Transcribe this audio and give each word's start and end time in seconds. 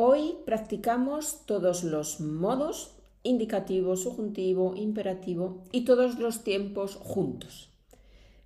Hoy 0.00 0.38
practicamos 0.46 1.44
todos 1.44 1.82
los 1.82 2.20
modos, 2.20 2.94
indicativo, 3.24 3.96
subjuntivo, 3.96 4.76
imperativo 4.76 5.64
y 5.72 5.84
todos 5.84 6.20
los 6.20 6.44
tiempos 6.44 6.94
juntos. 6.94 7.72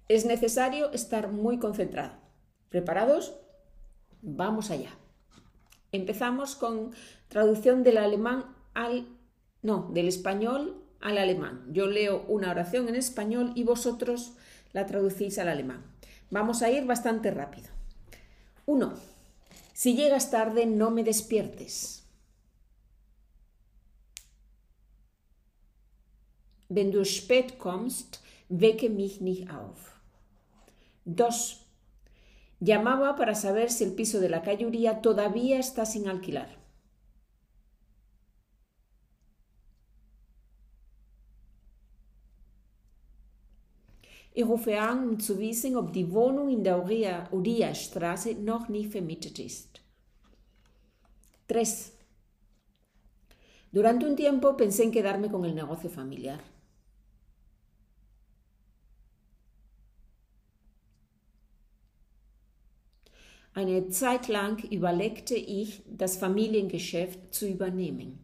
Es 0.09 0.25
necesario 0.25 0.91
estar 0.93 1.31
muy 1.31 1.59
concentrado. 1.59 2.15
¿Preparados? 2.71 3.35
Vamos 4.23 4.71
allá. 4.71 4.97
Empezamos 5.93 6.57
con 6.57 6.93
traducción 7.29 7.83
del 7.83 7.99
alemán 7.99 8.47
al... 8.73 9.07
no, 9.61 9.91
del 9.93 10.09
español 10.09 10.83
al 11.03 11.19
alemán. 11.19 11.67
Yo 11.69 11.87
leo 11.87 12.25
una 12.29 12.51
oración 12.51 12.89
en 12.89 12.97
español 12.97 13.53
y 13.55 13.65
vosotros 13.65 14.39
la 14.73 14.87
traducís 14.87 15.39
al 15.39 15.51
alemán. 15.51 15.85
Vamos 16.31 16.63
a 16.63 16.71
ir 16.71 16.87
bastante 16.87 17.31
rápido. 17.31 17.69
1. 18.65 19.12
Si 19.83 19.97
llegas 19.97 20.31
tarde, 20.31 20.65
no 20.65 20.93
me 20.93 21.03
despiertes. 21.03 22.05
Wenn 26.69 26.93
du 26.93 27.05
spät 27.05 27.59
kommst, 27.59 28.23
wecke 28.49 28.89
mich 28.89 29.21
nicht 29.21 29.51
auf. 29.51 29.99
2. 31.05 31.67
Llamaba 32.61 33.17
para 33.17 33.35
saber 33.35 33.71
si 33.71 33.83
el 33.83 33.95
piso 33.95 34.21
de 34.21 34.29
la 34.29 34.43
calle 34.43 34.71
todavía 35.03 35.59
está 35.59 35.85
sin 35.85 36.07
alquilar. 36.07 36.62
Ich 44.35 44.45
rufe 44.45 44.81
an, 44.81 45.09
um 45.09 45.21
zu 45.21 45.39
wissen, 45.39 45.77
ob 45.77 45.93
die 45.93 46.11
Wohnung 46.11 46.49
in 46.49 46.65
der 46.65 46.83
Uriah-Straße 47.33 48.35
noch 48.35 48.69
nicht 48.69 48.91
vermietet 48.91 49.39
ist. 49.39 49.83
3. 51.49 51.63
Durante 53.73 54.07
un 54.07 54.17
tiempo 54.17 54.57
pensé 54.57 54.85
en 54.85 54.91
quedarme 54.91 55.31
con 55.31 55.45
el 55.45 55.55
negocio 55.55 55.91
familiar. 55.91 56.41
Eine 63.55 63.91
Zeit 63.91 64.29
lang 64.29 64.65
überlegte 64.71 65.35
ich, 65.35 65.83
das 65.87 66.17
Familiengeschäft 66.17 67.35
zu 67.35 67.47
übernehmen. 67.47 68.19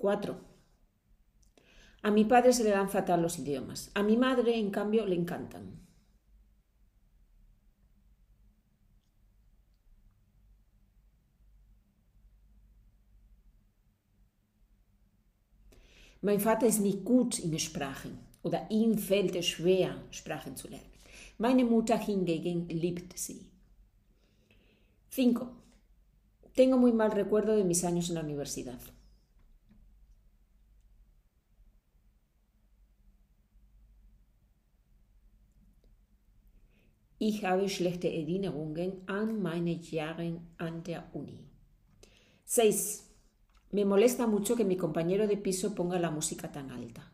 4. 0.00 0.40
A 2.06 2.10
mi 2.12 2.24
padre 2.24 2.52
se 2.52 2.62
le 2.62 2.70
dan 2.70 2.88
fatal 2.88 3.20
los 3.20 3.36
idiomas. 3.38 3.90
A 3.94 4.02
mi 4.04 4.16
madre, 4.16 4.56
en 4.56 4.70
cambio, 4.70 5.04
le 5.06 5.16
encantan. 5.16 5.64
Mein 16.22 16.38
Vater 16.38 16.66
ist 16.66 16.80
nicht 16.80 17.04
gut 17.04 17.40
in 17.40 17.58
Sprachen 17.58 18.20
oder 18.44 18.70
ihm 18.70 18.98
fällt 18.98 19.34
es 19.34 19.46
schwer, 19.46 19.96
Sprachen 20.12 20.54
zu 20.54 20.68
lernen. 20.68 20.92
Meine 21.38 21.64
Mutter 21.64 21.98
hingegen 21.98 22.68
liebt 22.68 23.18
sie. 23.18 23.50
5. 25.08 25.40
Tengo 26.54 26.78
muy 26.78 26.92
mal 26.92 27.10
recuerdo 27.10 27.56
de 27.56 27.64
mis 27.64 27.82
años 27.82 28.08
en 28.10 28.14
la 28.14 28.20
universidad. 28.20 28.80
Ich 37.18 37.44
habe 37.44 37.68
schlechte 37.68 38.08
Erinnerungen 38.12 39.02
an 39.06 39.40
meine 39.40 39.72
Jahre 39.72 40.40
an 40.58 40.82
der 40.84 41.08
Uni. 41.14 41.38
6. 42.44 43.04
Me 43.72 43.84
molesta 43.84 44.26
mucho 44.26 44.54
que 44.54 44.64
mi 44.64 44.76
compañero 44.76 45.26
de 45.26 45.36
piso 45.36 45.74
ponga 45.74 45.98
la 45.98 46.10
música 46.10 46.52
tan 46.52 46.70
alta. 46.70 47.10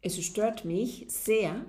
Es 0.00 0.16
stört 0.22 0.64
mich 0.64 1.06
sehr, 1.08 1.64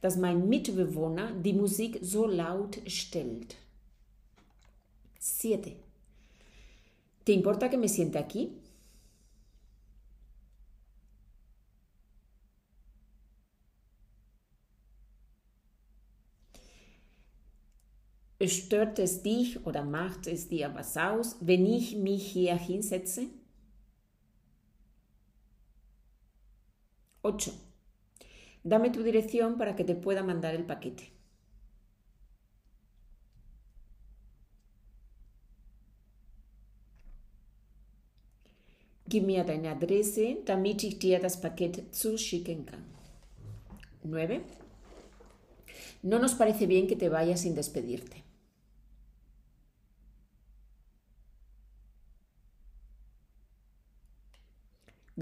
dass 0.00 0.16
mein 0.16 0.48
Mitbewohner 0.48 1.32
die 1.32 1.52
Musik 1.52 1.98
so 2.02 2.26
laut 2.26 2.80
stellt. 2.86 3.56
7. 5.20 5.76
¿Te 7.24 7.32
importa 7.32 7.70
que 7.70 7.78
me 7.78 7.88
siente 7.88 8.18
aquí? 8.18 8.63
Stört 18.40 18.98
es 18.98 19.22
dich 19.22 19.64
oder 19.64 19.84
macht 19.84 20.26
es 20.26 20.48
dir 20.48 20.74
was 20.74 20.96
aus, 20.96 21.36
wenn 21.40 21.66
ich 21.66 21.96
mich 21.96 22.26
hier 22.32 22.56
hinsetze? 22.56 23.26
8. 27.22 27.52
Dame 28.64 28.90
tu 28.90 29.02
dirección 29.02 29.56
para 29.56 29.74
que 29.74 29.84
te 29.84 29.94
pueda 29.94 30.22
mandar 30.22 30.54
el 30.54 30.64
paquete. 30.64 31.04
Gib 39.06 39.24
mir 39.24 39.44
deine 39.44 39.70
Adresse, 39.70 40.38
damit 40.44 40.82
ich 40.82 40.98
dir 40.98 41.20
das 41.20 41.40
Paket 41.40 41.94
zuschicken 41.94 42.66
kann. 42.66 42.84
9. 44.02 44.40
No 46.02 46.18
nos 46.18 46.34
parece 46.34 46.66
bien 46.66 46.86
que 46.86 46.96
te 46.96 47.08
vayas 47.08 47.42
sin 47.42 47.54
despedirte. 47.54 48.23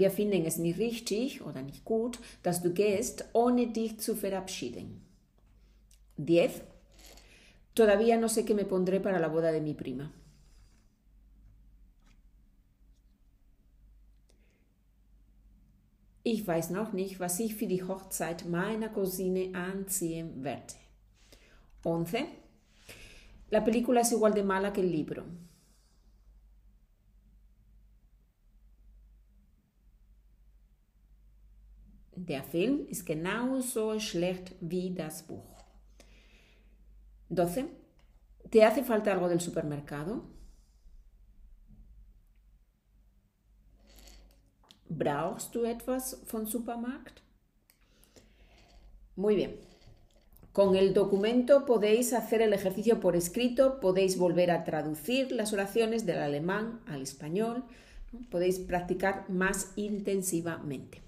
Wir 0.03 0.11
finden 0.11 0.45
es 0.45 0.57
nicht 0.57 0.79
richtig 0.79 1.41
oder 1.43 1.61
nicht 1.61 1.85
gut, 1.85 2.19
dass 2.41 2.61
du 2.61 2.73
gehst, 2.73 3.23
ohne 3.31 3.67
dich 3.67 4.01
zu 4.01 4.17
verabschieden. 4.17 5.01
10. 6.17 6.51
Todavía 7.73 8.17
no 8.17 8.27
sé 8.27 8.43
qué 8.43 8.53
me 8.53 8.65
pondré 8.65 8.99
para 8.99 9.17
la 9.17 9.29
boda 9.29 9.53
de 9.53 9.61
mi 9.61 9.73
prima. 9.73 10.11
Ich 16.23 16.45
weiß 16.45 16.71
noch 16.71 16.91
nicht, 16.91 17.21
was 17.21 17.39
ich 17.39 17.55
für 17.55 17.67
die 17.67 17.83
Hochzeit 17.83 18.43
meiner 18.45 18.89
Cousine 18.89 19.57
anziehen 19.57 20.43
werde. 20.43 20.75
11. 21.85 22.25
La 23.51 23.63
película 23.63 24.01
es 24.01 24.11
igual 24.11 24.33
de 24.33 24.43
mala 24.43 24.73
que 24.73 24.81
el 24.81 24.91
libro. 24.91 25.23
Der 32.27 32.41
Film 32.41 32.87
ist 32.87 33.05
genauso 33.05 33.99
schlecht 33.99 34.55
wie 34.61 34.91
das 34.91 35.23
Buch. 35.23 35.43
12. 37.29 37.65
¿Te 38.49 38.63
hace 38.63 38.85
falta 38.85 39.11
algo 39.11 39.27
del 39.27 39.41
supermercado? 39.41 40.23
¿Brauchst 44.87 45.53
du 45.53 45.65
etwas 45.65 46.21
vom 46.25 46.47
Supermarkt? 46.47 47.21
Muy 49.17 49.35
bien. 49.35 49.55
Con 50.53 50.77
el 50.77 50.93
documento 50.93 51.65
podéis 51.65 52.13
hacer 52.13 52.41
el 52.41 52.53
ejercicio 52.53 53.01
por 53.01 53.17
escrito, 53.17 53.81
podéis 53.81 54.17
volver 54.17 54.51
a 54.51 54.63
traducir 54.63 55.33
las 55.33 55.51
oraciones 55.51 56.05
del 56.05 56.19
alemán 56.19 56.79
al 56.87 57.01
español, 57.01 57.65
podéis 58.31 58.59
practicar 58.59 59.29
más 59.29 59.73
intensivamente. 59.75 61.03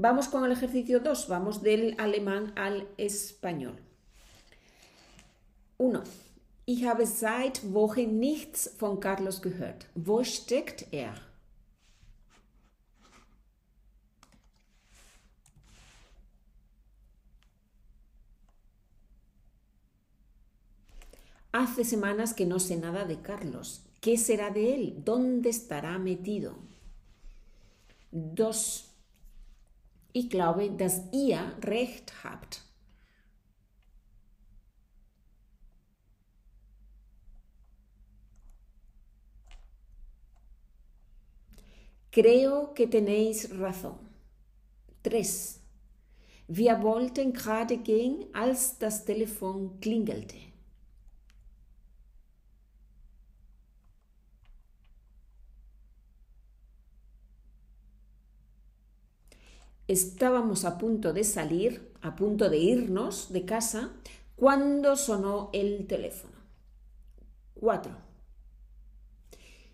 Vamos 0.00 0.28
con 0.28 0.44
el 0.44 0.52
ejercicio 0.52 1.00
2, 1.00 1.26
vamos 1.26 1.60
del 1.60 1.96
alemán 1.98 2.52
al 2.54 2.86
español. 2.98 3.74
1. 5.76 6.04
Ich 6.66 6.86
habe 6.86 7.04
seit 7.04 7.60
Wochen 7.74 8.20
nichts 8.20 8.76
von 8.78 9.00
Carlos 9.00 9.42
gehört. 9.42 9.86
Wo 9.96 10.22
steckt 10.22 10.86
er? 10.92 11.14
Hace 21.50 21.84
semanas 21.84 22.34
que 22.34 22.46
no 22.46 22.60
sé 22.60 22.76
nada 22.76 23.04
de 23.04 23.20
Carlos. 23.20 23.82
¿Qué 24.00 24.16
será 24.16 24.50
de 24.50 24.76
él? 24.76 25.02
¿Dónde 25.04 25.50
estará 25.50 25.98
metido? 25.98 26.54
2. 28.12 28.87
Ich 30.12 30.30
glaube, 30.30 30.70
dass 30.70 31.02
ihr 31.12 31.40
recht 31.62 32.24
habt. 32.24 32.62
Creo 42.10 42.74
que 42.74 42.86
tenéis 42.86 43.48
razón. 43.60 43.98
3. 45.04 45.60
Wir 46.48 46.82
wollten 46.82 47.32
gerade 47.32 47.76
gehen, 47.76 48.24
als 48.32 48.78
das 48.78 49.04
Telefon 49.04 49.78
klingelte. 49.80 50.36
Estábamos 59.88 60.66
a 60.66 60.76
punto 60.76 61.14
de 61.14 61.24
salir, 61.24 61.94
a 62.02 62.14
punto 62.14 62.50
de 62.50 62.58
irnos 62.58 63.32
de 63.32 63.46
casa, 63.46 63.90
cuando 64.36 64.96
sonó 64.96 65.48
el 65.54 65.86
teléfono. 65.86 66.34
4. 67.54 67.96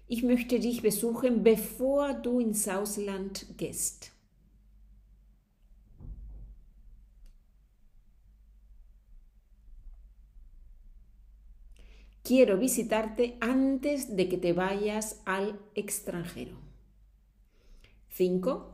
Ich 0.07 0.23
möchte 0.23 0.61
dich 0.61 0.83
besuchen, 0.83 1.43
bevor 1.43 2.23
du 2.23 2.41
ins 2.41 2.69
Ausland 2.69 3.57
gehst. 3.57 4.13
Quiero 12.23 12.57
visitarte 12.57 13.37
antes 13.41 14.17
de 14.17 14.29
que 14.29 14.39
te 14.39 14.53
vayas 14.53 15.21
al 15.25 15.59
extranjero. 15.75 16.57
5. 18.11 18.74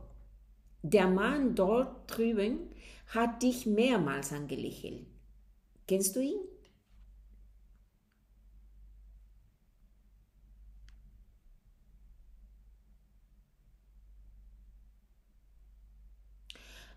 Der 0.82 1.06
Mann 1.08 1.54
dort 1.54 2.10
drüben 2.10 2.70
hat 3.08 3.42
dich 3.42 3.66
mehrmals 3.66 4.32
angelächelt. 4.32 5.06
Kennst 5.86 6.16
du 6.16 6.20
ihn? 6.20 6.40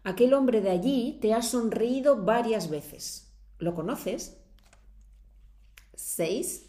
Aquel 0.03 0.33
hombre 0.33 0.59
de 0.61 0.69
allí 0.69 1.17
te 1.21 1.33
ha 1.33 1.41
sonreído 1.41 2.25
varias 2.25 2.69
veces. 2.69 3.31
¿Lo 3.59 3.73
conoces? 3.73 4.37
6. 5.95 6.65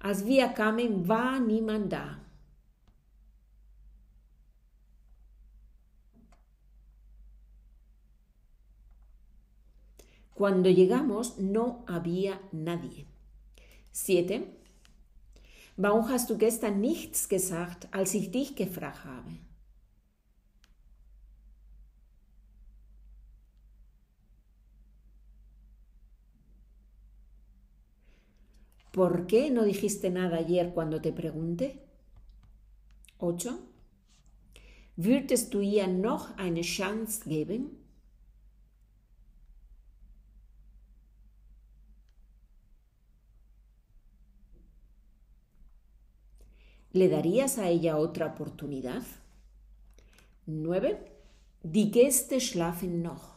Als 0.00 0.24
wir 0.24 0.48
kamen, 0.54 1.06
war 1.06 1.38
niemand 1.40 1.92
da. 1.92 2.21
Cuando 10.34 10.70
llegamos 10.70 11.38
no 11.38 11.84
había 11.86 12.40
nadie. 12.52 13.06
7. 13.92 14.62
Warum 15.76 16.08
hast 16.08 16.30
du 16.30 16.38
gestern 16.38 16.80
nichts 16.80 17.28
gesagt, 17.28 17.88
als 17.92 18.14
ich 18.14 18.30
dich 18.30 18.56
gefragt 18.56 19.04
habe? 19.04 19.38
¿Por 28.92 29.26
qué 29.26 29.50
no 29.50 29.64
dijiste 29.64 30.10
nada 30.10 30.36
ayer 30.36 30.72
cuando 30.74 31.00
te 31.00 31.12
pregunté? 31.12 31.80
8. 33.18 33.58
Würdest 34.96 35.54
du 35.54 35.60
ihr 35.60 35.88
noch 35.88 36.36
eine 36.36 36.60
Chance 36.60 37.26
geben? 37.26 37.81
¿Le 46.92 47.08
darías 47.08 47.58
a 47.58 47.70
ella 47.70 47.96
otra 47.96 48.26
oportunidad? 48.26 49.02
9. 50.46 50.98
Die 51.62 51.90
Gäste 51.90 52.38
schlafen 52.38 53.02
noch. 53.02 53.32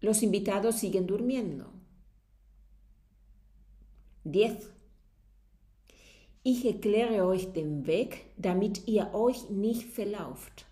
Los 0.00 0.22
invitados 0.22 0.76
siguen 0.76 1.06
durmiendo. 1.06 1.66
10. 4.24 4.60
Ich 6.42 6.64
erkläre 6.64 7.26
euch 7.26 7.52
den 7.52 7.86
Weg, 7.86 8.24
damit 8.38 8.88
ihr 8.88 9.12
euch 9.12 9.50
nicht 9.50 9.92
verlauft. 9.92 10.69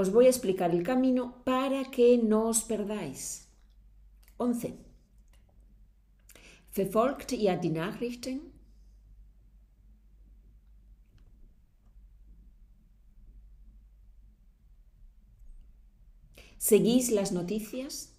Os 0.00 0.08
voy 0.08 0.24
a 0.24 0.30
explicar 0.30 0.70
el 0.74 0.82
camino 0.82 1.42
para 1.44 1.84
que 1.90 2.16
no 2.16 2.48
os 2.48 2.62
perdáis. 2.62 3.46
11. 4.38 4.72
Verfolgt 6.72 7.32
ihr 7.32 7.58
die 7.58 7.68
Nachrichten? 7.68 8.40
¿Seguís 16.56 17.10
las 17.10 17.30
noticias 17.32 18.14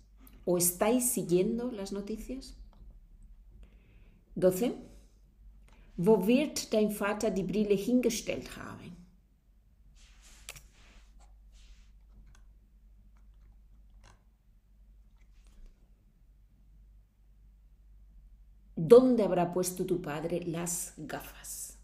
o 0.45 0.57
estáis 0.57 1.09
siguiendo 1.09 1.71
las 1.71 1.91
noticias? 1.91 2.55
12. 4.35 4.75
Wo 5.97 6.27
wird 6.27 6.71
dein 6.73 6.91
Vater 6.91 7.31
die 7.31 7.41
Brille 7.41 7.73
hingestellt 7.73 8.55
haben? 8.55 9.00
¿Dónde 18.91 19.23
habrá 19.23 19.53
puesto 19.53 19.85
tu 19.85 20.01
padre 20.01 20.41
las 20.45 20.93
gafas? 20.97 21.77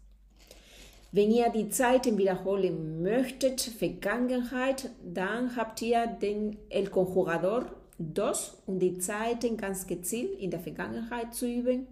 Wenn 1.10 1.30
ihr 1.30 1.48
die 1.48 1.70
Zeiten 1.70 2.18
wiederholen 2.18 3.02
möchtet, 3.02 3.62
Vergangenheit, 3.62 4.90
dann 5.02 5.56
habt 5.56 5.80
ihr 5.80 6.06
den 6.06 6.58
El 6.68 6.90
Conjugador 6.90 7.64
dos, 7.98 8.58
um 8.66 8.78
die 8.78 8.98
Zeiten 8.98 9.56
ganz 9.56 9.86
gezielt 9.86 10.38
in 10.38 10.50
der 10.50 10.60
Vergangenheit 10.60 11.34
zu 11.34 11.46
üben. 11.46 11.86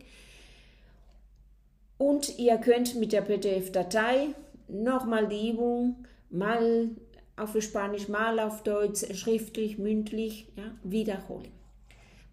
Und 1.97 2.39
ihr 2.39 2.59
könnt 2.59 2.95
mit 2.97 3.15
der 3.15 3.23
PDF-Datei 3.23 4.35
nochmal 4.69 5.29
die 5.29 5.53
Übung 5.53 6.05
mal 6.29 6.91
auf 7.39 7.59
Spanisch, 7.63 8.09
mal 8.09 8.39
auf 8.39 8.63
Deutsch, 8.65 9.07
schriftlich, 9.15 9.79
mündlich 9.79 10.49
ja, 10.57 10.73
wiederholen. 10.83 11.57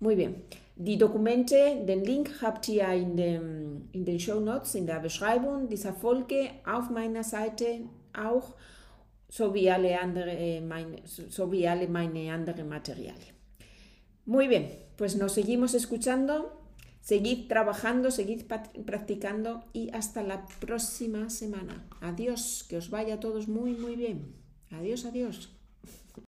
Muy 0.03 0.15
bien. 0.15 0.43
Die 0.75 0.97
Dokumente, 0.97 1.81
den 1.87 2.03
Link 2.03 2.41
habt 2.41 2.67
ihr 2.67 2.89
in, 2.89 3.15
dem, 3.15 3.87
in 3.93 4.03
den 4.03 4.19
Show 4.19 4.41
Notes, 4.41 4.75
in 4.75 4.85
der 4.85 4.99
Beschreibung 4.99 5.69
dieser 5.69 5.93
Folge 5.93 6.49
auf 6.65 6.89
meiner 6.89 7.23
Seite 7.23 7.83
auch, 8.13 8.53
sowie 9.29 9.69
alle, 9.69 9.97
andere, 10.01 10.31
äh, 10.31 10.59
meine, 10.59 10.97
sowie 11.05 11.65
alle 11.69 11.87
meine 11.87 12.33
anderen 12.33 12.67
Materialien. 12.67 13.33
Muy 14.25 14.49
bien, 14.49 14.67
pues 14.97 15.15
nos 15.15 15.31
seguimos 15.31 15.73
escuchando, 15.73 16.51
seguid 16.99 17.47
trabajando, 17.47 18.11
seguid 18.11 18.43
practicando 18.85 19.63
y 19.71 19.89
hasta 19.93 20.21
la 20.21 20.45
próxima 20.59 21.29
semana. 21.29 21.87
Adiós, 22.01 22.65
que 22.67 22.75
os 22.75 22.89
vaya 22.89 23.15
a 23.15 23.19
todos 23.21 23.47
muy, 23.47 23.71
muy 23.71 23.95
bien. 23.95 24.35
Adiós, 24.69 25.05
adiós. 25.05 25.62